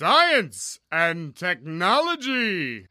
[0.00, 2.86] Science and Technology.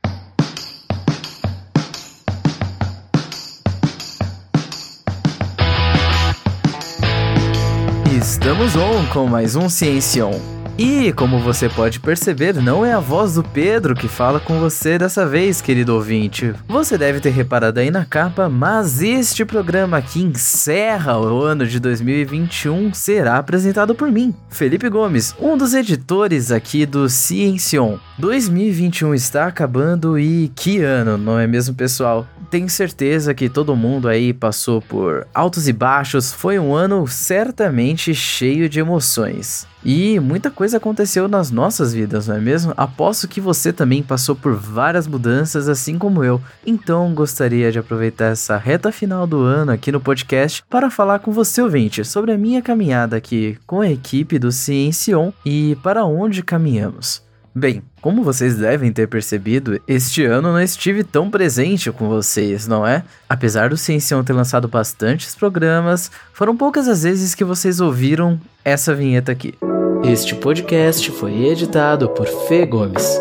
[8.16, 10.59] Estamos on com mais um Ciencion.
[10.81, 14.98] E, como você pode perceber, não é a voz do Pedro que fala com você
[14.98, 16.54] dessa vez, querido ouvinte.
[16.70, 21.81] Você deve ter reparado aí na capa, mas este programa aqui encerra o ano de
[21.81, 27.98] 2021 será apresentado por mim, Felipe Gomes, um dos editores aqui do Ciencion.
[28.18, 32.26] 2021 está acabando e que ano, não é mesmo, pessoal?
[32.49, 38.16] Tenho certeza que todo mundo aí passou por altos e baixos, foi um ano certamente
[38.16, 39.68] cheio de emoções.
[39.84, 42.74] E muita coisa aconteceu nas nossas vidas, não é mesmo?
[42.76, 46.42] Aposto que você também passou por várias mudanças, assim como eu.
[46.66, 51.32] Então gostaria de aproveitar essa reta final do ano aqui no podcast para falar com
[51.32, 56.44] você, ouvinte, sobre a minha caminhada aqui com a equipe do Ciencion e para onde
[56.44, 57.29] caminhamos.
[57.53, 62.85] Bem, como vocês devem ter percebido, este ano não estive tão presente com vocês, não
[62.85, 63.04] é?
[63.27, 68.93] Apesar do Ciencião ter lançado bastantes programas, foram poucas as vezes que vocês ouviram essa
[68.93, 69.55] vinheta aqui.
[70.03, 73.19] Este podcast foi editado por Fê Gomes.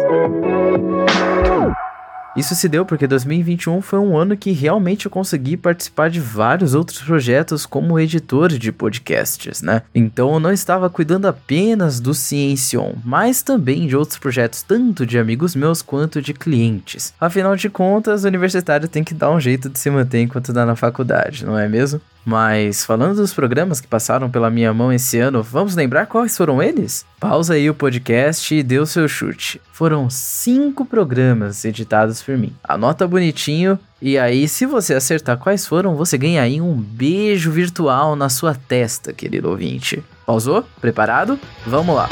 [2.38, 6.72] Isso se deu porque 2021 foi um ano que realmente eu consegui participar de vários
[6.72, 9.82] outros projetos como editor de podcasts, né?
[9.92, 15.18] Então eu não estava cuidando apenas do Ciencion, mas também de outros projetos, tanto de
[15.18, 17.12] amigos meus quanto de clientes.
[17.20, 20.64] Afinal de contas, o universitário tem que dar um jeito de se manter enquanto dá
[20.64, 22.00] na faculdade, não é mesmo?
[22.24, 26.62] Mas falando dos programas que passaram pela minha mão esse ano, vamos lembrar quais foram
[26.62, 27.06] eles?
[27.18, 29.60] Pausa aí o podcast e dê o seu chute.
[29.72, 32.54] Foram cinco programas editados por mim.
[32.62, 38.14] Anota bonitinho e aí, se você acertar quais foram, você ganha aí um beijo virtual
[38.14, 40.04] na sua testa, querido ouvinte.
[40.24, 40.64] Pausou?
[40.80, 41.38] Preparado?
[41.66, 42.08] Vamos lá!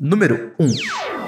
[0.00, 0.64] Número 1.
[0.64, 1.21] Um.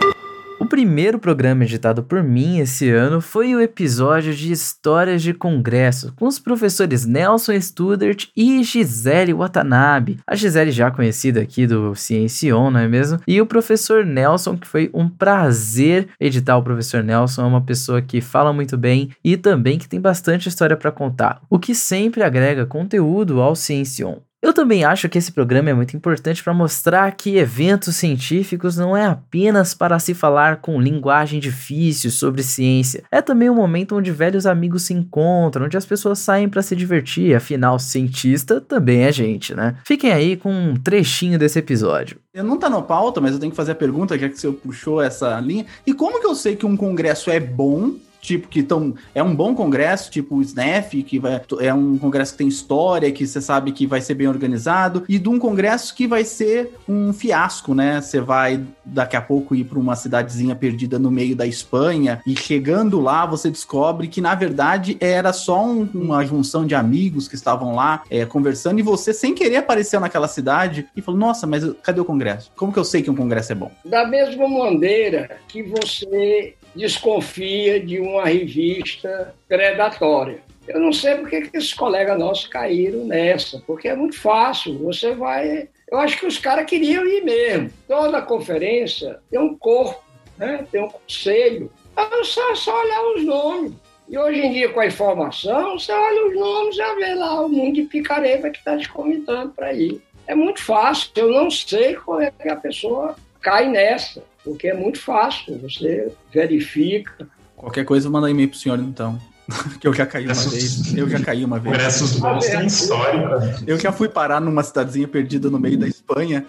[0.74, 6.12] O primeiro programa editado por mim esse ano foi o episódio de Histórias de Congresso,
[6.16, 10.18] com os professores Nelson Studert e Gisele Watanabe.
[10.26, 13.20] A Gisele já conhecida aqui do Ciencion, não é mesmo?
[13.24, 18.02] E o professor Nelson, que foi um prazer editar o professor Nelson, é uma pessoa
[18.02, 22.24] que fala muito bem e também que tem bastante história para contar, o que sempre
[22.24, 24.16] agrega conteúdo ao Ciencion.
[24.44, 28.94] Eu também acho que esse programa é muito importante para mostrar que eventos científicos não
[28.94, 34.12] é apenas para se falar com linguagem difícil sobre ciência, é também um momento onde
[34.12, 39.10] velhos amigos se encontram, onde as pessoas saem para se divertir, afinal, cientista também é
[39.10, 39.76] gente, né?
[39.82, 42.18] Fiquem aí com um trechinho desse episódio.
[42.34, 44.52] Eu não tá no pauta, mas eu tenho que fazer a pergunta, já que você
[44.52, 45.64] puxou essa linha.
[45.86, 47.94] E como que eu sei que um congresso é bom
[48.24, 52.32] tipo, que tão, é um bom congresso, tipo o SNEF, que vai, é um congresso
[52.32, 55.94] que tem história, que você sabe que vai ser bem organizado, e de um congresso
[55.94, 58.00] que vai ser um fiasco, né?
[58.00, 62.34] Você vai daqui a pouco ir para uma cidadezinha perdida no meio da Espanha, e
[62.36, 67.34] chegando lá você descobre que na verdade era só um, uma junção de amigos que
[67.34, 71.62] estavam lá é, conversando, e você sem querer apareceu naquela cidade e falou: Nossa, mas
[71.82, 72.50] cadê o congresso?
[72.56, 73.70] Como que eu sei que um congresso é bom?
[73.84, 80.42] Da mesma maneira que você desconfia de uma revista predatória.
[80.66, 84.78] Eu não sei porque que esses colegas nossos caíram nessa, porque é muito fácil.
[84.78, 85.68] Você vai.
[85.90, 87.70] Eu acho que os caras queriam ir mesmo.
[87.86, 90.02] Toda conferência tem um corpo,
[90.38, 90.66] né?
[90.72, 91.70] tem um conselho.
[91.96, 93.72] É só, só olhar os nomes.
[94.08, 97.48] E hoje em dia, com a informação, você olha os nomes já vê lá o
[97.48, 100.02] mundo de picareta que está te convidando para ir.
[100.26, 101.10] É muito fácil.
[101.14, 106.12] Eu não sei como é que a pessoa cai nessa porque é muito fácil, você
[106.32, 107.26] verifica.
[107.56, 109.18] Qualquer coisa, manda e-mail pro senhor, então.
[109.80, 110.94] que eu já caí uma vez.
[110.96, 111.74] Eu já caí uma vez.
[111.74, 113.56] Congressos bons têm história.
[113.66, 116.46] Eu já fui parar numa cidadezinha perdida no meio da Espanha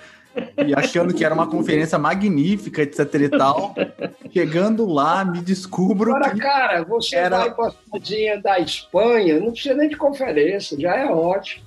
[0.66, 3.75] e achando que era uma conferência magnífica, etc e tal.
[4.31, 6.16] Chegando lá, me descubro.
[6.16, 7.38] Agora, que cara, você era...
[7.40, 11.66] vai para a cidadinha da Espanha, não precisa nem de conferência, já é ótimo.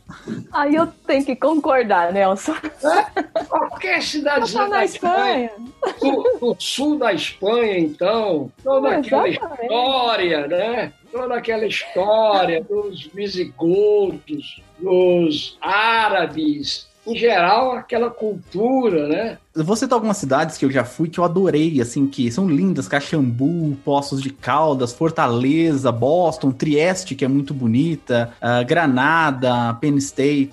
[0.53, 2.55] Aí eu tenho que concordar, Nelson.
[2.55, 3.45] É?
[3.45, 5.51] Qualquer cidadezinha tá da Espanha.
[6.01, 10.93] Do, do, sul da Espanha, então, toda aquela história, né?
[11.13, 19.39] Toda aquela história dos visigodos, dos árabes, em geral, aquela cultura, né?
[19.55, 22.87] Vou citar algumas cidades que eu já fui que eu adorei, assim, que são lindas:
[22.87, 30.53] Caxambu, Poços de Caldas, Fortaleza, Boston, Trieste, que é muito bonita, uh, Granada, Penn State,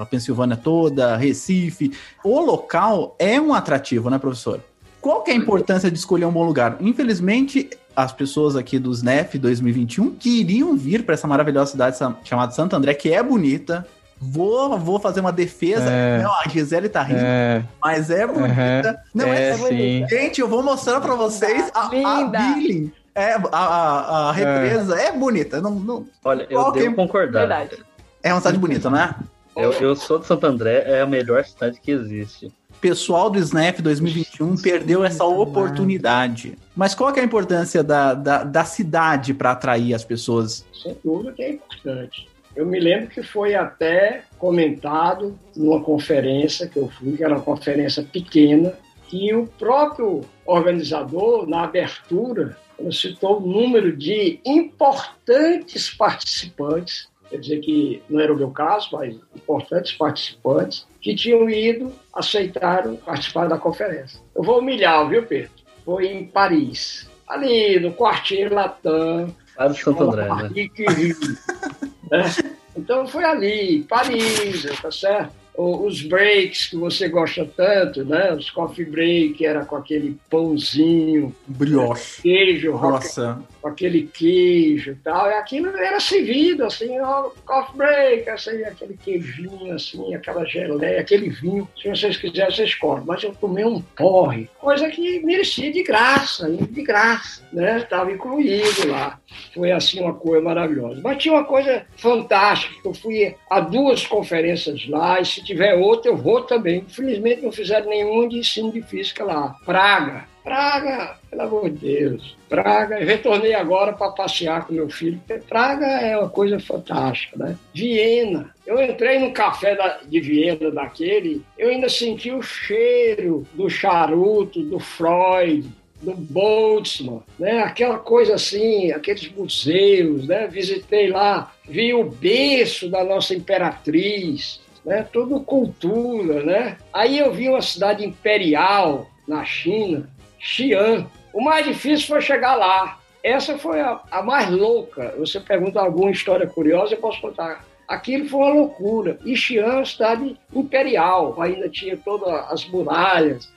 [0.00, 1.92] a Pensilvânia toda, Recife.
[2.24, 4.60] O local é um atrativo, né, professor?
[5.00, 6.76] Qual que é a importância de escolher um bom lugar?
[6.80, 12.76] Infelizmente, as pessoas aqui do SNEF 2021 queriam vir para essa maravilhosa cidade chamada Santo
[12.76, 13.86] André, que é bonita,
[14.20, 15.88] Vou, vou fazer uma defesa.
[15.90, 16.22] É.
[16.22, 19.02] Não, a Gisele tá rindo, É, mas é bonita.
[19.14, 20.06] Não, é, é sim.
[20.08, 22.24] Gente, eu vou mostrar pra vocês a, a.
[22.24, 22.92] Billing.
[23.14, 25.10] É, a, a, a represa é.
[25.10, 25.60] bonita.
[25.60, 27.40] Não, não, Olha, eu Qual que- devo concordar.
[27.40, 27.78] Verdade.
[28.22, 29.14] é uma cidade bonita, né?
[29.56, 32.52] Eu, eu sou de Santo André, é a melhor cidade que existe.
[32.80, 36.56] pessoal do Snap 2021 perdeu essa oportunidade.
[36.76, 40.64] Mas qual que é a importância da, da, da cidade para atrair as pessoas?
[40.82, 42.29] Sem dúvida que é importante.
[42.60, 47.42] Eu me lembro que foi até comentado numa conferência que eu fui, que era uma
[47.42, 48.74] conferência pequena,
[49.10, 52.58] e o próprio organizador, na abertura,
[52.92, 59.16] citou o número de importantes participantes, quer dizer que não era o meu caso, mas
[59.34, 64.20] importantes participantes, que tinham ido, aceitaram participar da conferência.
[64.34, 65.50] Eu vou humilhar, viu, Pedro?
[65.82, 70.50] Foi em Paris, ali no quartier Latam, Lá de Santo André, né?
[72.10, 72.22] Né?
[72.76, 75.32] Então foi ali, Paris, tá certo?
[75.62, 78.32] Os breaks que você gosta tanto, né?
[78.32, 82.22] Os coffee break, era com aquele pãozinho, Brioche.
[82.22, 85.28] queijo, Nossa, com aquele queijo e tal.
[85.28, 91.28] E aquilo era servido, assim, ó, coffee break, assim, aquele queijinho, assim, aquela geleia, aquele
[91.28, 91.68] vinho.
[91.76, 93.04] Se vocês quiserem, vocês comem.
[93.04, 97.78] Mas eu tomei um porre, coisa que merecia de graça, de graça, né?
[97.78, 99.19] Estava incluído lá.
[99.54, 101.00] Foi, assim, uma coisa maravilhosa.
[101.02, 106.10] Mas tinha uma coisa fantástica, eu fui a duas conferências lá, e se tiver outra,
[106.10, 106.78] eu vou também.
[106.88, 109.56] Infelizmente, não fizeram nenhum de ensino de física lá.
[109.64, 110.28] Praga.
[110.42, 112.36] Praga, pelo amor de Deus.
[112.48, 117.56] Praga, retornei agora para passear com meu filho, Praga é uma coisa fantástica, né?
[117.74, 118.52] Viena.
[118.66, 124.62] Eu entrei no café da- de Viena daquele, eu ainda senti o cheiro do charuto,
[124.62, 125.68] do Freud,
[126.00, 127.62] do Boltzmann, né?
[127.62, 130.46] Aquela coisa assim, aqueles museus, né?
[130.46, 135.06] Visitei lá, vi o berço da nossa imperatriz, né?
[135.12, 136.78] Tudo cultura, né?
[136.92, 140.08] Aí eu vi uma cidade imperial na China,
[140.38, 141.06] Xi'an.
[141.32, 142.98] O mais difícil foi chegar lá.
[143.22, 145.14] Essa foi a, a mais louca.
[145.18, 147.64] Você pergunta alguma história curiosa, eu posso contar.
[147.86, 149.18] Aquilo foi uma loucura.
[149.24, 153.52] E Xi'an é uma cidade imperial, ainda tinha todas as muralhas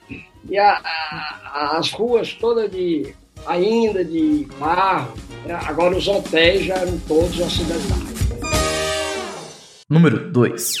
[0.48, 3.14] e a- a- as ruas todas de
[3.46, 5.12] ainda de barro.
[5.44, 5.58] né?
[5.66, 8.14] Agora os hotéis já eram todos ocidentais.
[9.90, 10.76] Número 2.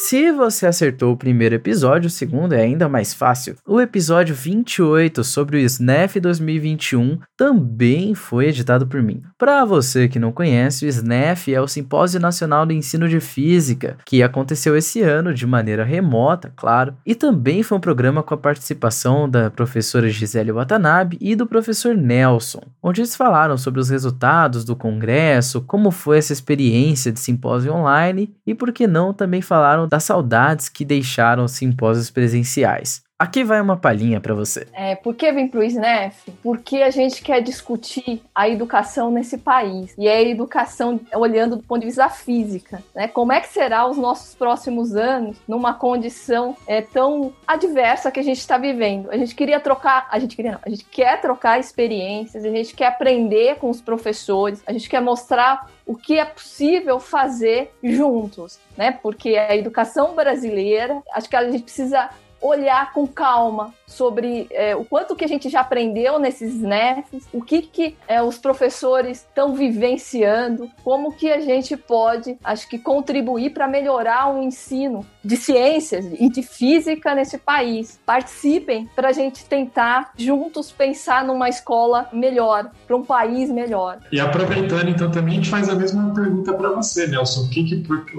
[0.00, 3.56] Se você acertou o primeiro episódio, o segundo é ainda mais fácil.
[3.66, 9.20] O episódio 28 sobre o SNEF 2021 também foi editado por mim.
[9.36, 13.98] Para você que não conhece, o SNEF é o Simpósio Nacional do Ensino de Física,
[14.06, 18.38] que aconteceu esse ano de maneira remota, claro, e também foi um programa com a
[18.38, 24.64] participação da professora Gisele Watanabe e do professor Nelson, onde eles falaram sobre os resultados
[24.64, 29.87] do congresso, como foi essa experiência de simpósio online e, por que não, também falaram
[29.88, 33.02] das saudades que deixaram os simpósios presenciais.
[33.20, 34.68] Aqui vai uma palhinha para você.
[34.72, 36.30] É, por que para o SNEF?
[36.40, 39.92] Porque a gente quer discutir a educação nesse país.
[39.98, 42.80] E é a educação olhando do ponto de vista física.
[42.94, 43.08] Né?
[43.08, 48.22] Como é que será os nossos próximos anos numa condição é, tão adversa que a
[48.22, 49.10] gente está vivendo?
[49.10, 52.72] A gente queria trocar, a gente queria não, a gente quer trocar experiências, a gente
[52.72, 58.60] quer aprender com os professores, a gente quer mostrar o que é possível fazer juntos,
[58.76, 58.92] né?
[58.92, 64.84] Porque a educação brasileira, acho que a gente precisa olhar com calma sobre é, o
[64.84, 69.54] quanto que a gente já aprendeu nesses SNEFs, o que, que é, os professores estão
[69.54, 76.06] vivenciando, como que a gente pode, acho que, contribuir para melhorar o ensino de ciências
[76.18, 77.98] e de física nesse país.
[78.04, 83.98] Participem para a gente tentar juntos pensar numa escola melhor, para um país melhor.
[84.12, 87.42] E aproveitando, então, também a gente faz a mesma pergunta para você, Nelson.
[87.42, 87.76] O que que,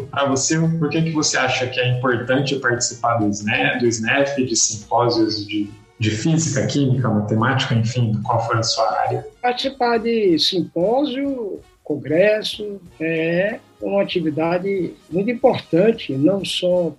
[0.10, 4.44] para você, por que, que você acha que é importante participar do SNEF, do SNEF
[4.44, 5.59] de simpósios de,
[6.00, 9.28] de física, química, matemática, enfim, qual for a sua área?
[9.42, 16.94] Participar de simpósio, congresso, é uma atividade muito importante, não só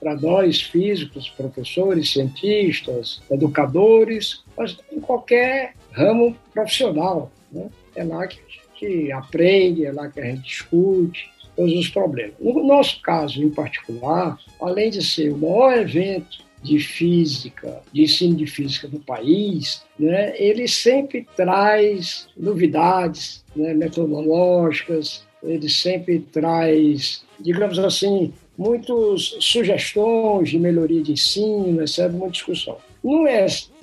[0.00, 7.30] para nós físicos, professores, cientistas, educadores, mas em qualquer ramo profissional.
[7.50, 7.68] Né?
[7.94, 12.34] É lá que a gente aprende, é lá que a gente discute todos os problemas.
[12.38, 18.36] No nosso caso, em particular, além de ser o maior evento de física, de ensino
[18.36, 27.78] de física do país, né, ele sempre traz novidades né, metodológicas, ele sempre traz, digamos
[27.78, 32.78] assim, muitas sugestões de melhoria de ensino, etc., muita discussão.
[33.04, 33.24] No,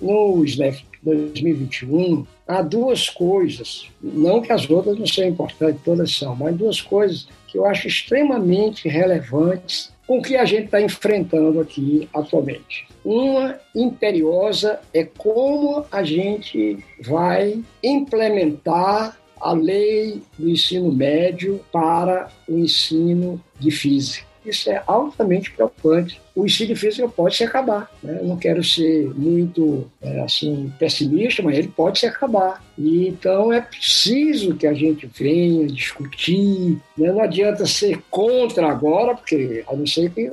[0.02, 6.36] no SNEF 2021, há duas coisas, não que as outras não sejam importantes, todas são,
[6.36, 11.60] mas duas coisas que eu acho extremamente relevantes com o que a gente está enfrentando
[11.60, 12.88] aqui atualmente.
[13.04, 22.58] Uma imperiosa é como a gente vai implementar a lei do ensino médio para o
[22.58, 24.26] ensino de física.
[24.46, 26.22] Isso é altamente preocupante.
[26.36, 27.92] O ensino de física pode se acabar.
[28.02, 28.18] Né?
[28.22, 32.64] Eu não quero ser muito é, assim pessimista, mas ele pode se acabar.
[32.78, 36.80] E então é preciso que a gente venha discutir.
[36.98, 37.12] Né?
[37.12, 40.32] Não adianta ser contra agora, porque a não ser que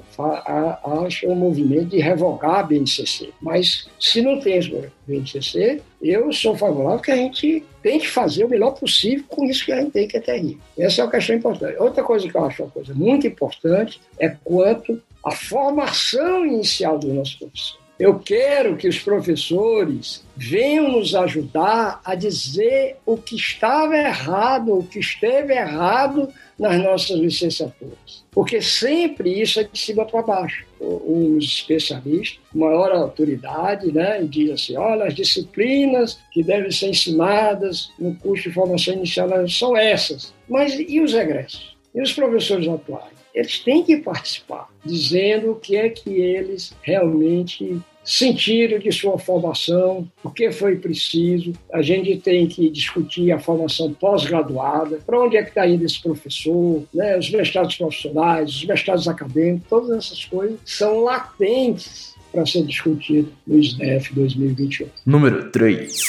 [1.02, 3.30] ache um movimento de revogar a BNCC.
[3.40, 4.71] Mas se não tem esse
[5.07, 9.64] BNCC, eu sou favorável que a gente tem que fazer o melhor possível com isso
[9.64, 10.59] que a gente tem que é terrível.
[10.78, 11.76] Essa é uma questão importante.
[11.78, 17.12] Outra coisa que eu acho uma coisa muito importante é quanto à formação inicial do
[17.12, 17.81] nosso professor.
[18.00, 24.87] Eu quero que os professores venham nos ajudar a dizer o que estava errado, o
[24.87, 26.27] que esteve errado
[26.59, 28.25] nas nossas licenciaturas.
[28.31, 30.65] Porque sempre isso é de cima para baixo.
[30.81, 38.15] Os especialistas, maior autoridade, né, diz assim: olha, as disciplinas que devem ser ensinadas no
[38.15, 40.33] curso de formação inicial são essas.
[40.49, 41.77] Mas e os egressos?
[41.95, 43.20] E os professores atuais?
[43.35, 50.09] Eles têm que participar, dizendo o que é que eles realmente sentiram de sua formação,
[50.25, 51.53] o que foi preciso.
[51.73, 56.01] A gente tem que discutir a formação pós-graduada, para onde é que está indo esse
[56.03, 57.19] professor, né?
[57.19, 63.59] os mestrados profissionais, os mestrados acadêmicos, todas essas coisas são latentes para ser discutido no
[63.59, 64.89] SNEF 2021.
[65.05, 66.01] Número 3.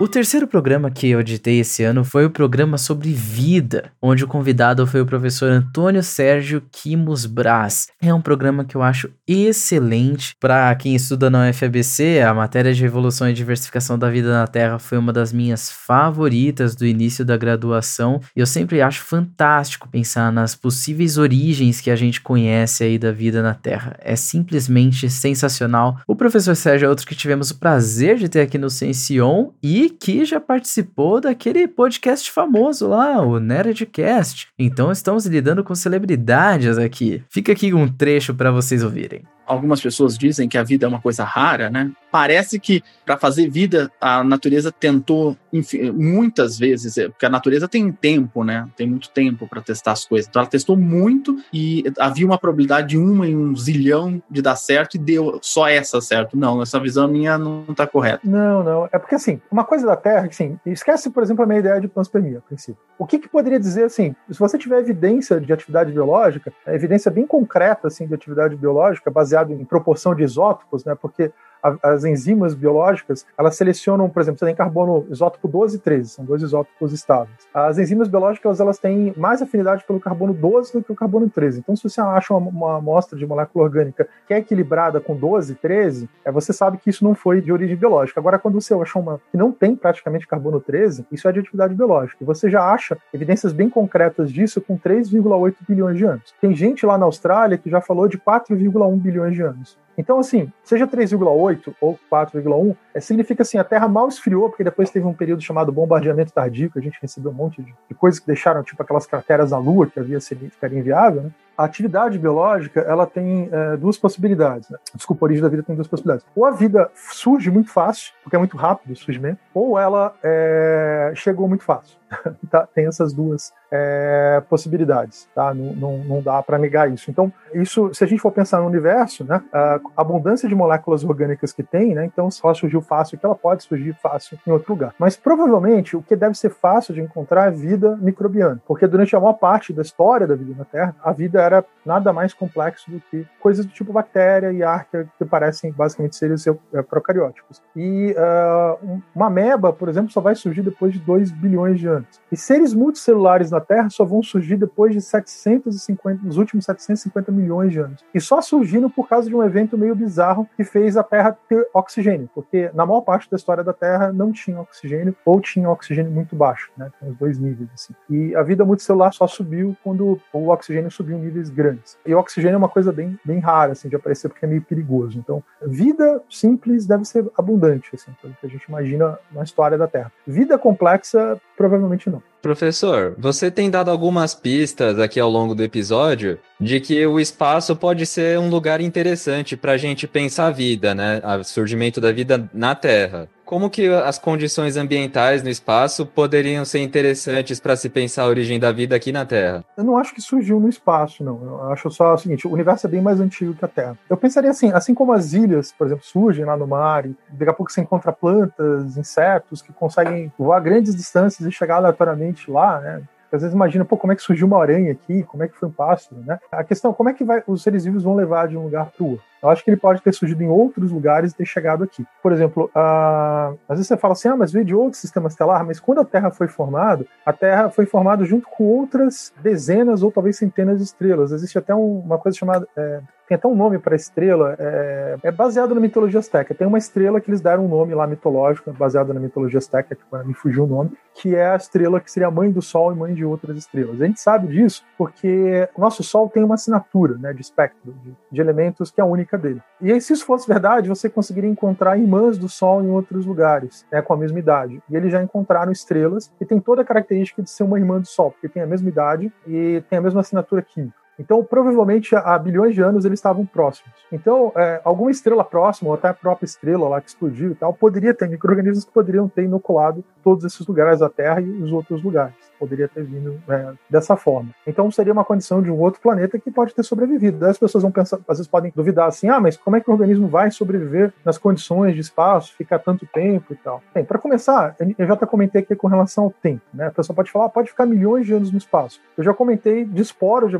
[0.00, 4.28] O terceiro programa que eu editei esse ano foi o programa sobre vida, onde o
[4.28, 7.88] convidado foi o professor Antônio Sérgio Quimos Braz.
[8.00, 12.20] É um programa que eu acho excelente para quem estuda na UFABC.
[12.20, 16.76] A matéria de evolução e diversificação da vida na Terra foi uma das minhas favoritas
[16.76, 18.20] do início da graduação.
[18.36, 23.10] E eu sempre acho fantástico pensar nas possíveis origens que a gente conhece aí da
[23.10, 23.96] vida na Terra.
[24.00, 25.98] É simplesmente sensacional.
[26.06, 29.87] O professor Sérgio é outro que tivemos o prazer de ter aqui no Sension e
[29.88, 34.48] que já participou daquele podcast famoso lá, o Nerdcast.
[34.58, 37.22] Então estamos lidando com celebridades aqui.
[37.28, 41.00] Fica aqui um trecho para vocês ouvirem algumas pessoas dizem que a vida é uma
[41.00, 41.90] coisa rara, né?
[42.10, 47.66] Parece que para fazer vida a natureza tentou enfim, muitas vezes, é, porque a natureza
[47.66, 48.68] tem tempo, né?
[48.76, 50.28] Tem muito tempo para testar as coisas.
[50.28, 54.56] Então ela testou muito e havia uma probabilidade de uma em um zilhão de dar
[54.56, 56.36] certo e deu só essa certo.
[56.36, 58.20] Não, essa visão minha não está correta.
[58.24, 58.88] Não, não.
[58.92, 61.88] É porque assim, uma coisa da Terra, assim, esquece, por exemplo, a minha ideia de
[61.88, 62.80] panspermia, a princípio.
[62.98, 67.26] O que, que poderia dizer assim, se você tiver evidência de atividade biológica, evidência bem
[67.26, 70.94] concreta assim de atividade biológica baseada baseado em proporção de isótopos, né?
[70.94, 76.10] Porque as enzimas biológicas, elas selecionam, por exemplo, você tem carbono isótopo 12 e 13,
[76.10, 77.46] são dois isótopos estáveis.
[77.52, 81.60] As enzimas biológicas, elas têm mais afinidade pelo carbono 12 do que o carbono 13.
[81.60, 85.52] Então, se você acha uma, uma amostra de molécula orgânica que é equilibrada com 12
[85.52, 88.20] e 13, é, você sabe que isso não foi de origem biológica.
[88.20, 91.74] Agora, quando você acha uma que não tem praticamente carbono 13, isso é de atividade
[91.74, 92.18] biológica.
[92.20, 96.34] E você já acha evidências bem concretas disso com 3,8 bilhões de anos.
[96.40, 99.76] Tem gente lá na Austrália que já falou de 4,1 bilhões de anos.
[99.98, 104.90] Então, assim, seja 3,8 ou 4,1, é, significa assim, a Terra mal esfriou, porque depois
[104.90, 108.20] teve um período chamado bombardeamento tardio, que a gente recebeu um monte de, de coisas
[108.20, 111.30] que deixaram, tipo aquelas crateras na Lua, que havia sido inviável, né?
[111.58, 114.70] A atividade biológica ela tem é, duas possibilidades.
[114.70, 114.78] Né?
[114.94, 116.24] Desculpa, a origem da vida tem duas possibilidades.
[116.36, 121.12] Ou a vida surge muito fácil, porque é muito rápido o surgimento, ou ela é,
[121.16, 121.98] chegou muito fácil.
[122.50, 122.66] tá?
[122.74, 125.52] Tem essas duas é, possibilidades, tá?
[125.52, 127.10] Não, não, não dá para negar isso.
[127.10, 131.52] Então, isso, se a gente for pensar no universo, né, a abundância de moléculas orgânicas
[131.52, 134.72] que tem, né, então se ela surgiu fácil, que ela pode surgir fácil em outro
[134.72, 134.94] lugar.
[134.98, 139.20] Mas provavelmente o que deve ser fácil de encontrar é vida microbiana, porque durante a
[139.20, 143.00] maior parte da história da vida na Terra, a vida era nada mais complexo do
[143.10, 147.62] que coisas do tipo bactéria e arca, que parecem basicamente seres é, procarióticos.
[147.74, 152.20] E uh, uma ameba, por exemplo, só vai surgir depois de 2 bilhões de anos.
[152.30, 157.72] E seres multicelulares na Terra só vão surgir depois de 750, nos últimos 750 milhões
[157.72, 158.04] de anos.
[158.14, 161.66] E só surgindo por causa de um evento meio bizarro que fez a Terra ter
[161.72, 166.12] oxigênio, porque na maior parte da história da Terra não tinha oxigênio ou tinha oxigênio
[166.12, 166.90] muito baixo, né?
[167.00, 167.94] Tem os dois níveis assim.
[168.10, 171.96] E a vida multicelular só subiu quando o oxigênio subiu em níveis grandes.
[172.04, 175.18] E oxigênio é uma coisa bem, bem rara assim de aparecer porque é meio perigoso.
[175.18, 179.86] Então, vida simples deve ser abundante assim, pelo que a gente imagina na história da
[179.86, 180.12] Terra.
[180.26, 182.22] Vida complexa provavelmente não.
[182.42, 187.74] Professor, você tem dado algumas pistas aqui ao longo do episódio de que o espaço
[187.76, 191.20] pode ser um lugar interessante para a gente pensar a vida, né?
[191.38, 193.28] O surgimento da vida na Terra.
[193.44, 198.60] Como que as condições ambientais no espaço poderiam ser interessantes para se pensar a origem
[198.60, 199.64] da vida aqui na Terra?
[199.74, 201.42] Eu não acho que surgiu no espaço, não.
[201.42, 203.96] Eu acho só o seguinte: o universo é bem mais antigo que a Terra.
[204.10, 207.50] Eu pensaria assim, assim como as ilhas, por exemplo, surgem lá no mar e daqui
[207.50, 212.80] a pouco você encontra plantas, insetos que conseguem voar grandes distâncias e chegar aleatoriamente lá,
[212.80, 213.02] né?
[213.32, 215.68] Às vezes imagina, pô, como é que surgiu uma aranha aqui, como é que foi
[215.68, 216.38] um pássaro, né?
[216.50, 219.04] A questão, como é que vai, os seres vivos vão levar de um lugar para
[219.04, 219.27] o outro?
[219.42, 222.04] Eu acho que ele pode ter surgido em outros lugares e ter chegado aqui.
[222.22, 225.80] Por exemplo, às vezes você fala assim, ah, mas veio de outro sistema estelar, mas
[225.80, 230.36] quando a Terra foi formada, a Terra foi formada junto com outras dezenas ou talvez
[230.36, 231.32] centenas de estrelas.
[231.32, 235.30] Existe até um, uma coisa chamada é, tem até um nome para estrela, é, é,
[235.30, 236.54] baseado na mitologia azteca.
[236.54, 240.26] Tem uma estrela que eles deram um nome lá mitológico, baseado na mitologia azteca, que
[240.26, 242.96] me fugiu o nome, que é a estrela que seria a mãe do Sol e
[242.96, 244.00] mãe de outras estrelas.
[244.00, 248.16] A gente sabe disso porque o nosso Sol tem uma assinatura né, de espectro, de,
[248.32, 249.60] de elementos que é única dele.
[249.80, 253.84] E aí, se isso fosse verdade, você conseguiria encontrar irmãs do Sol em outros lugares,
[253.92, 254.82] né, com a mesma idade.
[254.88, 258.06] E eles já encontraram estrelas e tem toda a característica de ser uma irmã do
[258.06, 260.97] Sol, porque tem a mesma idade e tem a mesma assinatura química.
[261.18, 263.92] Então, provavelmente, há bilhões de anos eles estavam próximos.
[264.12, 267.72] Então, é, alguma estrela próxima, ou até a própria estrela lá que explodiu e tal,
[267.72, 272.02] poderia ter micro-organismos que poderiam ter inoculado todos esses lugares da Terra e os outros
[272.02, 272.34] lugares.
[272.58, 274.50] Poderia ter vindo é, dessa forma.
[274.66, 277.38] Então, seria uma condição de um outro planeta que pode ter sobrevivido.
[277.38, 279.88] Daí as pessoas vão pensar, às vezes podem duvidar assim: ah, mas como é que
[279.88, 283.82] o organismo vai sobreviver nas condições de espaço, ficar tanto tempo e tal?
[283.94, 286.62] Bem, para começar, eu já até comentei aqui com relação ao tempo.
[286.74, 286.86] Né?
[286.86, 289.00] A pessoa pode falar, ah, pode ficar milhões de anos no espaço.
[289.16, 290.58] Eu já comentei de esporos de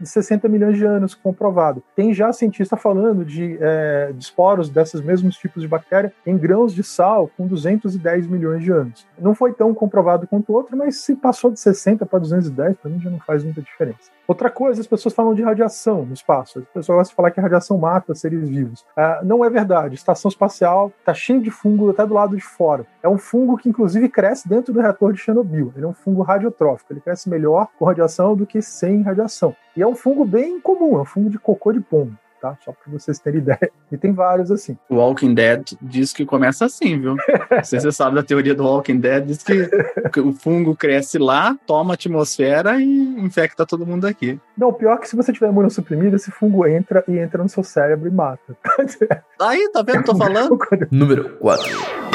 [0.00, 1.82] de 60 milhões de anos comprovado.
[1.94, 6.74] Tem já cientista falando de, é, de esporos desses mesmos tipos de bactéria em grãos
[6.74, 9.06] de sal com 210 milhões de anos.
[9.18, 12.90] Não foi tão comprovado quanto o outro, mas se passou de 60 para 210, para
[12.90, 14.17] mim já não faz muita diferença.
[14.28, 16.58] Outra coisa, as pessoas falam de radiação no espaço.
[16.58, 18.82] As pessoas gostam de falar que a radiação mata seres vivos.
[18.94, 19.94] Uh, não é verdade.
[19.94, 22.86] Estação espacial está cheia de fungo até do lado de fora.
[23.02, 25.72] É um fungo que, inclusive, cresce dentro do reator de Chernobyl.
[25.74, 26.92] Ele é um fungo radiotrófico.
[26.92, 29.56] Ele cresce melhor com radiação do que sem radiação.
[29.74, 32.56] E é um fungo bem comum, é um fungo de cocô de pombo tá?
[32.64, 33.70] Só para vocês terem ideia.
[33.90, 34.76] E tem vários assim.
[34.88, 37.16] O Walking Dead diz que começa assim, viu?
[37.50, 41.18] Não sei se você sabe da teoria do Walking Dead, diz que o fungo cresce
[41.18, 44.38] lá, toma a atmosfera e infecta todo mundo aqui.
[44.56, 47.62] Não, pior é que se você tiver imunossuprimido, esse fungo entra e entra no seu
[47.62, 48.56] cérebro e mata.
[49.40, 50.04] Aí, tá vendo?
[50.04, 50.58] Tô falando.
[50.90, 52.08] Número 4.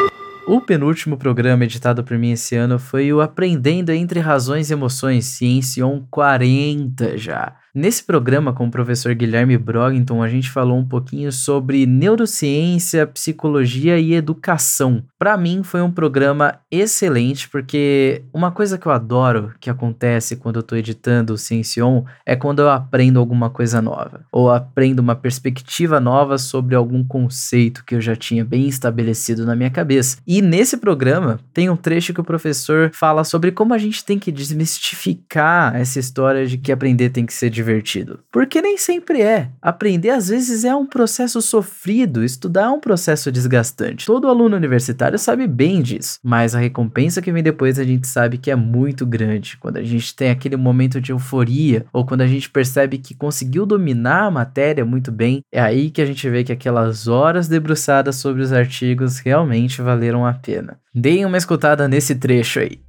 [0.45, 5.25] O penúltimo programa editado por mim esse ano foi o Aprendendo Entre Razões e Emoções,
[5.25, 7.55] Ciencion 40 já.
[7.75, 13.97] Nesse programa com o professor Guilherme Brogington, a gente falou um pouquinho sobre neurociência, psicologia
[13.97, 15.03] e educação.
[15.17, 20.57] Para mim foi um programa excelente porque uma coisa que eu adoro que acontece quando
[20.57, 25.15] eu tô editando o Ciencion é quando eu aprendo alguma coisa nova ou aprendo uma
[25.15, 30.17] perspectiva nova sobre algum conceito que eu já tinha bem estabelecido na minha cabeça.
[30.27, 34.19] E nesse programa tem um trecho que o professor fala sobre como a gente tem
[34.19, 38.19] que desmistificar essa história de que aprender tem que ser divertido.
[38.31, 39.49] Porque nem sempre é.
[39.61, 44.05] Aprender às vezes é um processo sofrido, estudar é um processo desgastante.
[44.05, 48.37] Todo aluno universitário sabe bem disso, mas a recompensa que vem depois a gente sabe
[48.37, 49.57] que é muito grande.
[49.57, 53.65] Quando a gente tem aquele momento de euforia ou quando a gente percebe que conseguiu
[53.65, 58.17] dominar a matéria muito bem, é aí que a gente vê que aquelas horas debruçadas
[58.17, 60.77] sobre os artigos realmente valeram a pena.
[60.93, 62.79] Deem uma escutada nesse trecho aí.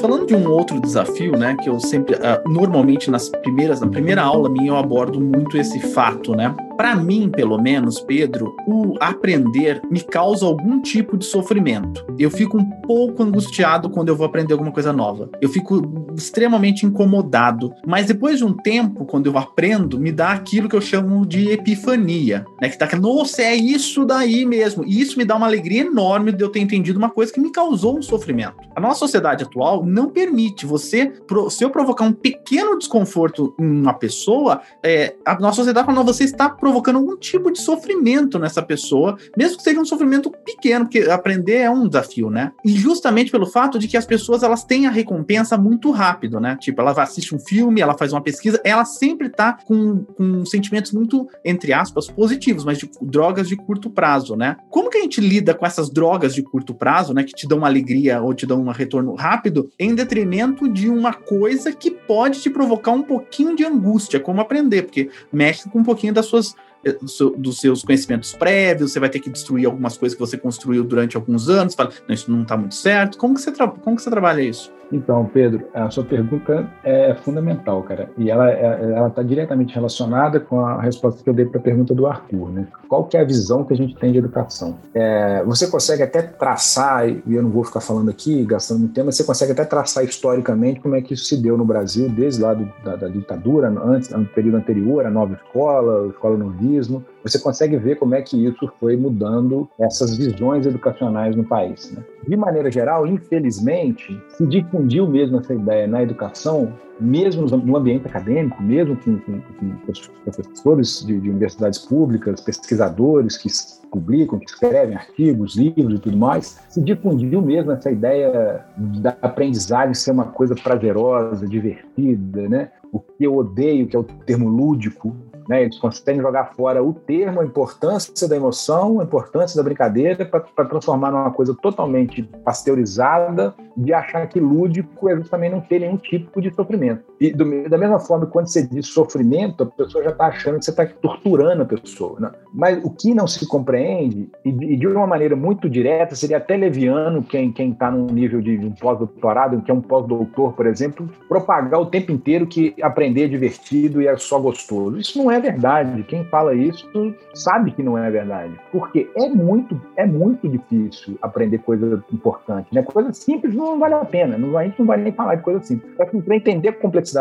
[0.00, 4.22] Falando de um outro desafio, né, que eu sempre, uh, normalmente nas primeiras, na primeira
[4.22, 9.80] aula minha eu abordo muito esse fato, né, para mim, pelo menos, Pedro, o aprender
[9.90, 12.04] me causa algum tipo de sofrimento.
[12.18, 15.30] Eu fico um pouco angustiado quando eu vou aprender alguma coisa nova.
[15.40, 17.72] Eu fico extremamente incomodado.
[17.86, 21.50] Mas depois de um tempo, quando eu aprendo, me dá aquilo que eu chamo de
[21.50, 22.68] epifania, né?
[22.68, 24.84] Que tá que, nossa, é isso daí mesmo.
[24.84, 27.50] E isso me dá uma alegria enorme de eu ter entendido uma coisa que me
[27.50, 28.56] causou um sofrimento.
[28.74, 31.10] A nossa sociedade atual não permite você,
[31.48, 36.04] se eu provocar um pequeno desconforto em uma pessoa, é, a nossa sociedade fala, não,
[36.04, 40.84] você está provocando algum tipo de sofrimento nessa pessoa, mesmo que seja um sofrimento pequeno,
[40.84, 42.52] porque aprender é um desafio, né?
[42.62, 46.58] E justamente pelo fato de que as pessoas elas têm a recompensa muito rápido, né?
[46.60, 50.44] Tipo, ela vai assistir um filme, ela faz uma pesquisa, ela sempre tá com, com
[50.44, 54.56] sentimentos muito, entre aspas, positivos, mas de drogas de curto prazo, né?
[54.68, 57.24] Como que a gente lida com essas drogas de curto prazo, né?
[57.24, 61.12] Que te dão uma alegria ou te dão um retorno rápido, em detrimento de uma
[61.12, 65.84] coisa que pode te provocar um pouquinho de angústia, como aprender, porque mexe com um
[65.84, 66.96] pouquinho das suas eh,
[67.36, 71.16] dos seus conhecimentos prévios, você vai ter que destruir algumas coisas que você construiu durante
[71.16, 73.18] alguns anos, fala, não, isso não está muito certo.
[73.18, 74.72] Como que você, como que você trabalha isso?
[74.92, 80.60] Então, Pedro, a sua pergunta é fundamental, cara, e ela ela está diretamente relacionada com
[80.60, 82.66] a resposta que eu dei para a pergunta do Arthur, né?
[82.88, 84.78] Qual que é a visão que a gente tem de educação?
[84.94, 89.06] É, você consegue até traçar, e eu não vou ficar falando aqui, gastando muito tempo,
[89.06, 92.42] mas você consegue até traçar historicamente como é que isso se deu no Brasil, desde
[92.42, 97.04] lá do, da, da, ditadura, antes, no período anterior, a nova escola, a escola novismo,
[97.26, 101.90] você consegue ver como é que isso foi mudando essas visões educacionais no país.
[101.92, 102.02] Né?
[102.26, 108.62] De maneira geral, infelizmente, se difundiu mesmo essa ideia na educação, mesmo no ambiente acadêmico,
[108.62, 113.48] mesmo com, com, com professores de, de, universidades públicas, pesquisadores que
[113.90, 119.94] publicam, que escrevem artigos, livros e tudo mais, se difundiu mesmo essa ideia da aprendizagem
[119.94, 122.70] ser uma coisa prazerosa, divertida, né?
[122.96, 125.14] O que eu odeio, que é o termo lúdico,
[125.48, 125.62] né?
[125.62, 130.64] Eles conseguem jogar fora o termo, a importância da emoção, a importância da brincadeira, para
[130.64, 136.40] transformar numa coisa totalmente pasteurizada, de achar que lúdico é justamente não ter nenhum tipo
[136.40, 137.04] de sofrimento.
[137.20, 140.64] E do, da mesma forma, quando você diz sofrimento, a pessoa já está achando que
[140.64, 142.20] você está torturando a pessoa.
[142.20, 142.30] Né?
[142.52, 146.36] Mas o que não se compreende, e de, e de, uma maneira muito direta, seria
[146.36, 151.08] até leviano quem está num nível de um pós-doutorado, que é um pós-doutor, por exemplo,
[151.28, 154.98] propagar o tempo inteiro que aprender é divertido e é só gostoso.
[154.98, 156.02] Isso não é verdade.
[156.04, 156.86] Quem fala isso
[157.34, 158.52] sabe que não é verdade.
[158.70, 162.68] Porque é muito, é muito difícil aprender coisa importante.
[162.72, 162.82] Né?
[162.82, 164.36] Coisa simples não vale a pena.
[164.36, 165.94] Não, a gente não vai nem falar de coisa simples.
[165.96, 166.72] Para entender a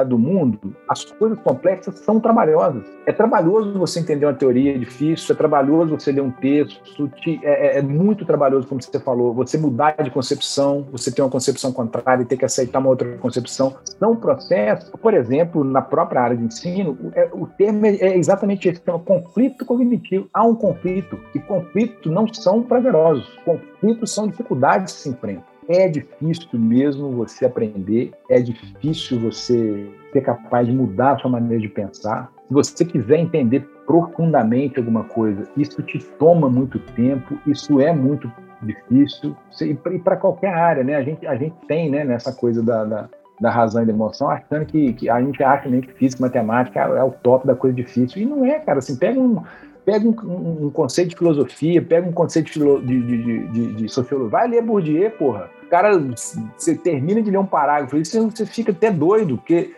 [0.05, 2.83] do mundo, as coisas complexas são trabalhosas.
[3.05, 7.11] É trabalhoso você entender uma teoria difícil, é trabalhoso você ler um texto,
[7.43, 11.29] é, é, é muito trabalhoso, como você falou, você mudar de concepção, você ter uma
[11.29, 13.75] concepção contrária e ter que aceitar uma outra concepção.
[13.99, 18.67] São processos, por exemplo, na própria área de ensino, é, o termo é, é exatamente
[18.67, 20.27] esse, chama conflito cognitivo.
[20.33, 25.54] Há um conflito, e conflitos não são prazerosos, conflitos são dificuldades que se enfrentam.
[25.67, 31.61] É difícil mesmo você aprender, é difícil você ser capaz de mudar a sua maneira
[31.61, 32.31] de pensar.
[32.47, 38.31] Se você quiser entender profundamente alguma coisa, isso te toma muito tempo, isso é muito
[38.61, 40.95] difícil, e para qualquer área, né?
[40.95, 44.29] A gente, a gente tem né, nessa coisa da, da da razão e da emoção,
[44.29, 47.55] achando que, que a gente acha nem que física e matemática é, o top da
[47.55, 48.21] coisa difícil.
[48.21, 48.79] E não é, cara.
[48.79, 49.41] Assim, pega um,
[49.85, 54.47] pega um, um conceito de filosofia, pega um conceito de, de, de, de, sociologia, vai
[54.47, 55.49] ler Bourdieu, porra.
[55.69, 59.73] Cara, você termina de ler um parágrafo, você fica até doido, porque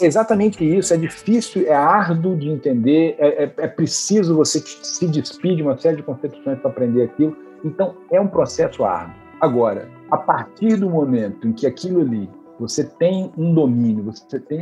[0.00, 5.06] é exatamente isso, é difícil, é árduo de entender, é, é, é preciso você se
[5.06, 7.36] despir de uma série de concepções para aprender aquilo.
[7.64, 9.14] Então, é um processo árduo.
[9.40, 14.60] Agora, a partir do momento em que aquilo ali você tem um domínio, você tem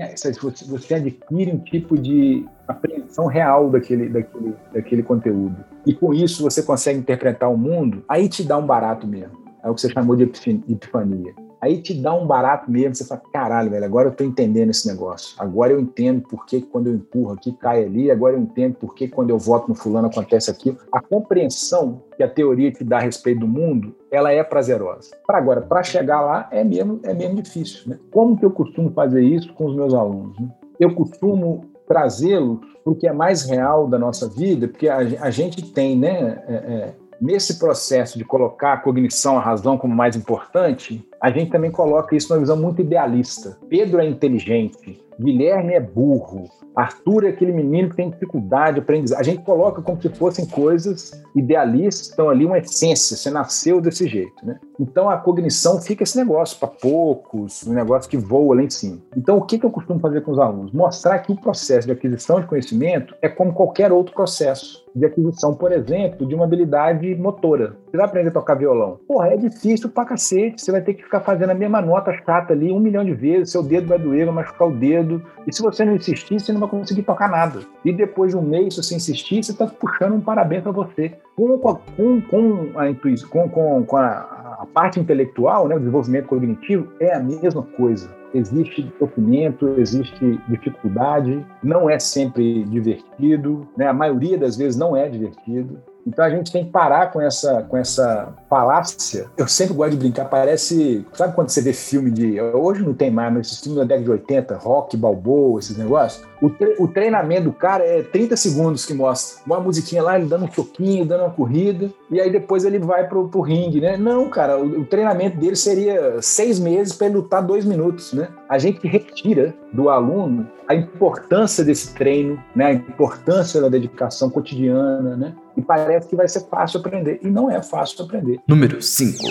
[0.66, 5.56] você adquire um tipo de apreensão real daquele, daquele, daquele conteúdo.
[5.86, 9.44] E com isso você consegue interpretar o mundo, aí te dá um barato mesmo.
[9.62, 11.34] É o que você chamou de epifania.
[11.64, 14.86] Aí te dá um barato mesmo, você fala, caralho, velho, agora eu tô entendendo esse
[14.86, 15.34] negócio.
[15.38, 18.94] Agora eu entendo por que quando eu empurro aqui cai ali, agora eu entendo por
[18.94, 20.76] que quando eu voto no fulano acontece aquilo.
[20.92, 25.16] A compreensão que a teoria te dá a respeito do mundo, ela é prazerosa.
[25.26, 27.98] Para agora, para chegar lá é mesmo é mesmo difícil, né?
[28.10, 30.38] Como que eu costumo fazer isso com os meus alunos?
[30.38, 30.46] Né?
[30.78, 35.30] Eu costumo trazê-los para o que é mais real da nossa vida, porque a, a
[35.30, 40.16] gente tem, né, é, é, nesse processo de colocar a cognição, a razão como mais
[40.16, 43.56] importante, a gente também coloca isso numa visão muito idealista.
[43.66, 49.20] Pedro é inteligente, Guilherme é burro, Arthur é aquele menino que tem dificuldade de aprendizagem.
[49.20, 54.08] A gente coloca como se fossem coisas idealistas, estão ali uma essência, você nasceu desse
[54.08, 54.58] jeito, né?
[54.78, 58.98] Então a cognição fica esse negócio para poucos, um negócio que voa lá em cima.
[59.16, 60.72] Então o que, que eu costumo fazer com os alunos?
[60.72, 65.54] Mostrar que o processo de aquisição de conhecimento é como qualquer outro processo de aquisição,
[65.54, 67.76] por exemplo, de uma habilidade motora.
[67.90, 69.00] Você vai aprender a tocar violão.
[69.08, 70.62] Porra, é difícil pra cacete.
[70.62, 73.50] Você vai ter que ficar fazendo a mesma nota chata ali um milhão de vezes,
[73.50, 75.03] seu dedo vai doer, vai machucar o dedo.
[75.46, 77.60] E se você não insistir, você não vai conseguir tocar nada.
[77.84, 81.12] E depois de um mês, se você insistir, você está puxando um parabéns para você.
[81.36, 86.26] Com, com, com a intuição, com, com, com a, a parte intelectual, né, o desenvolvimento
[86.26, 93.86] cognitivo, é a mesma coisa existe sofrimento, existe dificuldade, não é sempre divertido, né?
[93.86, 95.80] a maioria das vezes não é divertido.
[96.06, 99.26] Então a gente tem que parar com essa, com essa falácia.
[99.36, 101.04] Eu sempre gosto de brincar, parece.
[101.12, 102.40] Sabe quando você vê filme de.
[102.40, 106.22] Hoje não tem mais, mas esses filmes da década de 80, rock, balboa, esses negócios.
[106.42, 109.42] O, tre o treinamento do cara é 30 segundos que mostra.
[109.46, 113.08] Uma musiquinha lá, ele dando um choquinho, dando uma corrida, e aí depois ele vai
[113.08, 113.96] pro, pro ringue, né?
[113.96, 118.28] Não, cara, o, o treinamento dele seria seis meses para ele lutar dois minutos, né?
[118.54, 122.66] A gente retira do aluno a importância desse treino, né?
[122.66, 125.34] a importância da dedicação cotidiana, né?
[125.56, 127.18] E parece que vai ser fácil aprender.
[127.20, 128.38] E não é fácil aprender.
[128.46, 129.24] Número 5.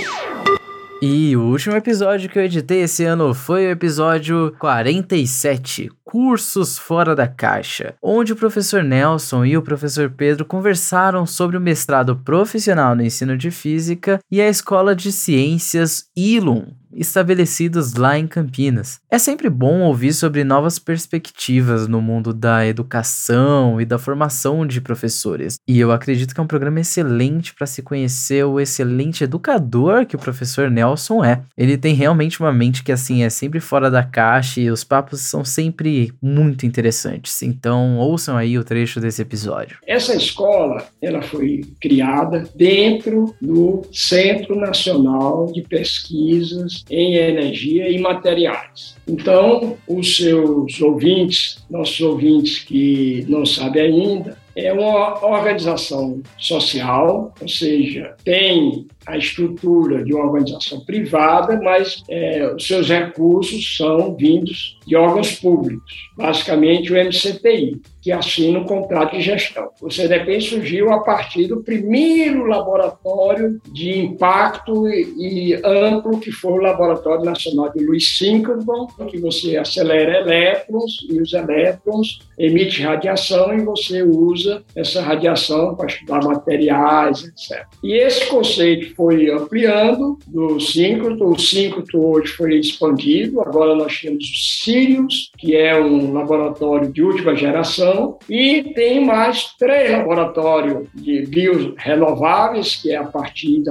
[1.01, 7.15] E o último episódio que eu editei esse ano foi o episódio 47, Cursos Fora
[7.15, 12.93] da Caixa, onde o professor Nelson e o professor Pedro conversaram sobre o mestrado profissional
[12.93, 18.99] no ensino de física e a escola de ciências ILUM, estabelecidos lá em Campinas.
[19.10, 24.82] É sempre bom ouvir sobre novas perspectivas no mundo da educação e da formação de
[24.82, 25.58] professores.
[25.67, 30.15] E eu acredito que é um programa excelente para se conhecer o excelente educador que
[30.15, 31.41] o professor Nelson é.
[31.58, 35.21] Ele tem realmente uma mente que assim é sempre fora da caixa e os papos
[35.21, 37.41] são sempre muito interessantes.
[37.41, 39.77] Então, ouçam aí o trecho desse episódio.
[39.88, 48.95] Essa escola, ela foi criada dentro do Centro Nacional de Pesquisas em energia e materiais.
[49.07, 57.47] Então, os seus ouvintes, nossos ouvintes que não sabem ainda, é uma organização social, ou
[57.47, 64.77] seja, tem a estrutura de uma organização privada, mas é, os seus recursos são vindos
[64.85, 69.69] de órgãos públicos, basicamente o MCTI, que assina um contrato de gestão.
[69.81, 76.51] O CDP surgiu a partir do primeiro laboratório de impacto e, e amplo, que foi
[76.53, 83.53] o Laboratório Nacional de Louis Sinkleton, que você acelera elétrons e os elétrons emitem radiação
[83.53, 87.65] e você usa essa radiação para estudar materiais, etc.
[87.83, 91.25] E esse conceito foi ampliando do síncroto.
[91.25, 93.41] O síncroto hoje foi expandido.
[93.41, 99.56] Agora nós temos o Sirius, que é um laboratório de última geração, e tem mais
[99.58, 103.63] três laboratórios de biorenováveis, que é a partir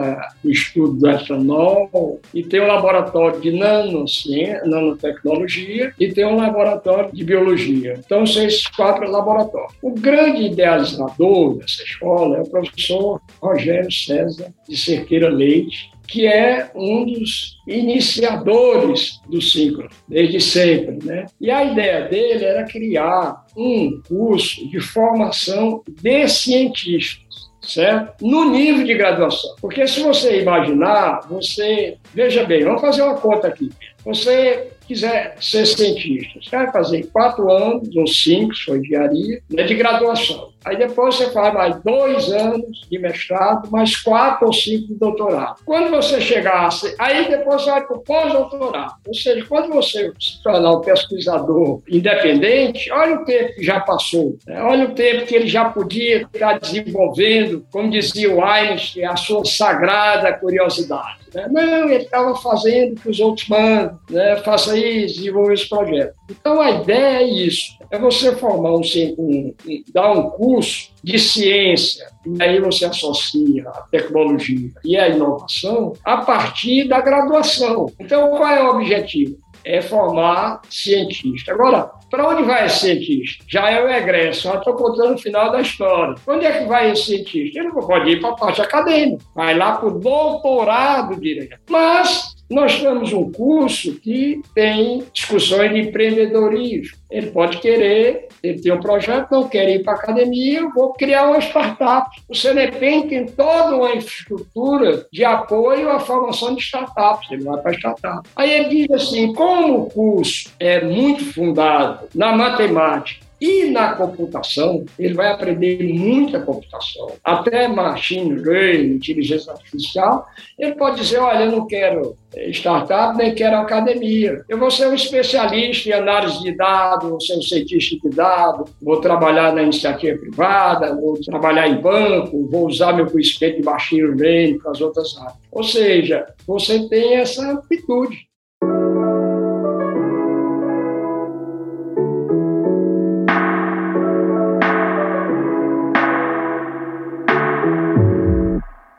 [0.43, 7.25] do estudo do etanol, e tem um laboratório de nanotecnologia, e tem um laboratório de
[7.25, 7.95] biologia.
[8.05, 9.73] Então, são esses quatro laboratórios.
[9.83, 16.71] O grande idealizador dessa escola é o professor Rogério César de Cerqueira Leite, que é
[16.75, 20.99] um dos iniciadores do ciclo, desde sempre.
[21.05, 21.27] Né?
[21.41, 27.51] E a ideia dele era criar um curso de formação de cientistas.
[27.63, 28.27] Certo?
[28.27, 29.55] No nível de graduação.
[29.61, 31.97] Porque se você imaginar, você.
[32.13, 33.71] Veja bem, vamos fazer uma conta aqui.
[34.05, 39.75] Você quiser ser cientista, você vai fazer quatro anos, ou cinco, for engenharia, né, de
[39.75, 40.53] graduação.
[40.65, 45.57] Aí depois você faz mais dois anos de mestrado, mais quatro ou cinco de doutorado.
[45.65, 48.95] Quando você chegasse, aí depois você vai para o pós-doutorado.
[49.07, 54.37] Ou seja, quando você se tornar um pesquisador independente, olha o tempo que já passou,
[54.47, 54.63] né?
[54.63, 59.45] olha o tempo que ele já podia estar desenvolvendo, como dizia o Einstein, a sua
[59.45, 61.22] sagrada curiosidade.
[61.35, 61.49] Né?
[61.51, 64.37] Não, ele estava fazendo que os outros mandam, né?
[64.37, 66.15] faça isso, desenvolva esse projeto.
[66.31, 68.83] Então a ideia é isso, é você formar um,
[69.19, 69.55] um,
[69.93, 76.19] dar um curso de ciência, e aí você associa a tecnologia e a inovação a
[76.19, 77.87] partir da graduação.
[77.99, 79.42] Então qual é o objetivo?
[79.65, 81.53] É formar cientista.
[81.53, 83.45] Agora, para onde vai esse cientista?
[83.49, 86.15] Já é o egresso, já estou contando o final da história.
[86.27, 87.61] Onde é que vai esse cientista?
[87.61, 91.61] Ele não pode ir para a parte acadêmica, vai lá para o doutorado direto.
[91.71, 96.97] Mas nós temos um curso que tem discussões de empreendedorismo.
[97.11, 100.93] Ele pode querer, ele tem um projeto, não quer ir para a academia, eu vou
[100.93, 102.09] criar uma startup.
[102.29, 107.73] O CNPq tem toda uma infraestrutura de apoio à formação de startups, ele vai para
[107.73, 108.29] startup.
[108.37, 114.85] Aí ele diz assim, como o curso é muito fundado na matemática e na computação,
[114.97, 120.29] ele vai aprender muita computação, até machine learning, inteligência artificial.
[120.57, 122.17] Ele pode dizer: olha, eu não quero
[122.51, 124.45] startup, nem quero academia.
[124.49, 128.71] Eu vou ser um especialista em análise de dados, vou ser um cientista de dados,
[128.81, 134.03] vou trabalhar na iniciativa privada, vou trabalhar em banco, vou usar meu conhecimento de machine
[134.03, 135.35] learning para as outras áreas.
[135.51, 138.32] Ou seja, você tem essa amplitude.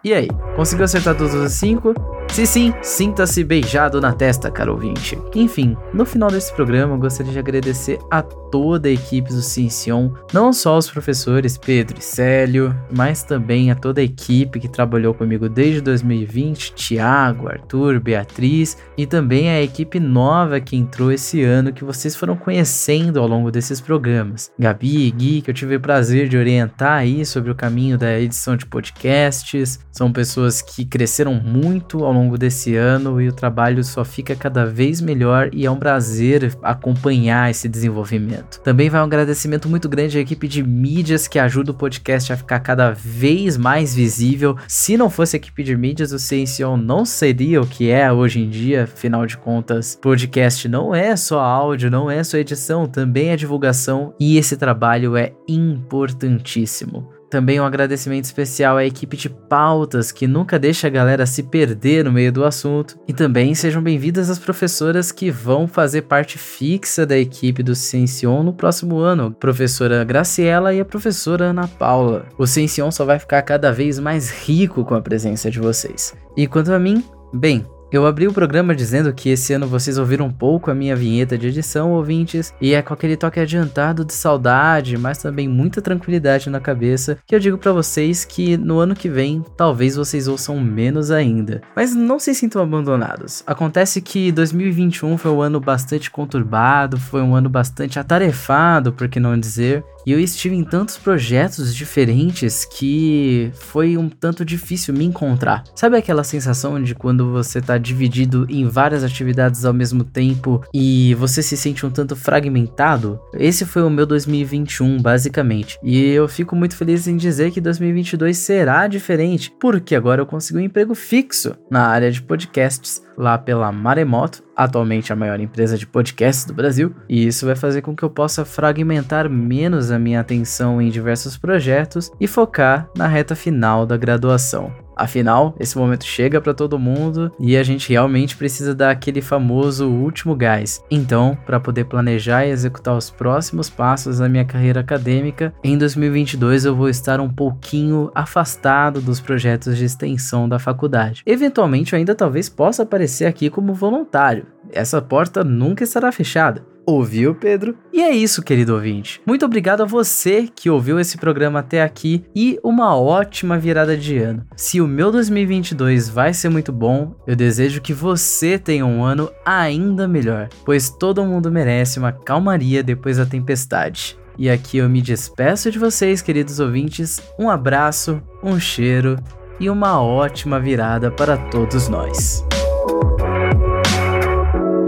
[0.04, 1.94] E aí, conseguiu acertar todos os cinco?
[2.34, 5.16] Se sim, sinta-se beijado na testa, caro ouvinte.
[5.36, 10.12] Enfim, no final desse programa eu gostaria de agradecer a toda a equipe do Ciencion,
[10.32, 15.14] não só os professores Pedro e Célio, mas também a toda a equipe que trabalhou
[15.14, 21.74] comigo desde 2020, Tiago, Arthur, Beatriz e também a equipe nova que entrou esse ano
[21.74, 24.52] que vocês foram conhecendo ao longo desses programas.
[24.58, 28.20] Gabi e Gui, que eu tive o prazer de orientar aí sobre o caminho da
[28.20, 33.34] edição de podcasts, são pessoas que cresceram muito ao longo longo desse ano e o
[33.34, 38.62] trabalho só fica cada vez melhor e é um prazer acompanhar esse desenvolvimento.
[38.62, 42.38] Também vai um agradecimento muito grande à equipe de mídias que ajuda o podcast a
[42.38, 44.58] ficar cada vez mais visível.
[44.68, 48.40] Se não fosse a equipe de mídias, o Ciencion não seria o que é hoje
[48.40, 53.30] em dia, afinal de contas, podcast não é só áudio, não é só edição, também
[53.30, 57.13] é divulgação e esse trabalho é importantíssimo.
[57.34, 62.06] Também um agradecimento especial à equipe de pautas que nunca deixa a galera se perder
[62.06, 62.96] no meio do assunto.
[63.08, 68.44] E também sejam bem-vindas as professoras que vão fazer parte fixa da equipe do Ciencion
[68.44, 72.28] no próximo ano, a professora Graciela e a professora Ana Paula.
[72.38, 76.14] O Ciencion só vai ficar cada vez mais rico com a presença de vocês.
[76.38, 77.66] E quanto a mim, bem,
[77.98, 81.38] eu abri o programa dizendo que esse ano vocês ouviram um pouco a minha vinheta
[81.38, 86.50] de edição, ouvintes, e é com aquele toque adiantado de saudade, mas também muita tranquilidade
[86.50, 90.60] na cabeça, que eu digo para vocês que no ano que vem talvez vocês ouçam
[90.60, 91.62] menos ainda.
[91.76, 93.44] Mas não se sintam abandonados.
[93.46, 99.20] Acontece que 2021 foi um ano bastante conturbado, foi um ano bastante atarefado, por que
[99.20, 105.06] não dizer, e eu estive em tantos projetos diferentes que foi um tanto difícil me
[105.06, 105.64] encontrar.
[105.76, 111.14] Sabe aquela sensação de quando você tá dividido em várias atividades ao mesmo tempo e
[111.16, 113.20] você se sente um tanto fragmentado?
[113.34, 115.78] Esse foi o meu 2021, basicamente.
[115.84, 120.60] E eu fico muito feliz em dizer que 2022 será diferente, porque agora eu consigo
[120.60, 125.88] um emprego fixo na área de podcasts lá pela Maremoto, atualmente a maior empresa de
[125.88, 130.20] podcasts do Brasil, e isso vai fazer com que eu possa fragmentar menos a minha
[130.20, 134.83] atenção em diversos projetos e focar na reta final da graduação.
[134.96, 139.90] Afinal, esse momento chega para todo mundo e a gente realmente precisa dar aquele famoso
[139.90, 140.84] último gás.
[140.90, 146.66] Então, para poder planejar e executar os próximos passos da minha carreira acadêmica, em 2022
[146.66, 151.24] eu vou estar um pouquinho afastado dos projetos de extensão da faculdade.
[151.26, 154.46] Eventualmente, eu ainda talvez possa aparecer aqui como voluntário.
[154.72, 156.73] Essa porta nunca estará fechada.
[156.86, 157.78] Ouviu, Pedro?
[157.94, 159.22] E é isso, querido ouvinte.
[159.26, 164.18] Muito obrigado a você que ouviu esse programa até aqui e uma ótima virada de
[164.18, 164.46] ano.
[164.56, 169.32] Se o meu 2022 vai ser muito bom, eu desejo que você tenha um ano
[169.46, 174.18] ainda melhor, pois todo mundo merece uma calmaria depois da tempestade.
[174.38, 177.22] E aqui eu me despeço de vocês, queridos ouvintes.
[177.40, 179.18] Um abraço, um cheiro
[179.60, 182.44] e uma ótima virada para todos nós.